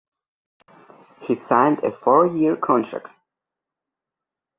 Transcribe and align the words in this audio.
He 1.27 1.35
signed 1.47 1.83
a 1.83 1.91
four-year 1.91 2.55
contract. 2.55 3.11